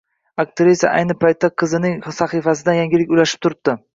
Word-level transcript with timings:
Aktrisa 0.43 0.93
ayni 1.01 1.15
paytda 1.25 1.51
qizining 1.63 2.01
sahifasidan 2.21 2.79
yangiliklar 2.81 3.21
ulashib 3.21 3.45
turibdi 3.47 3.77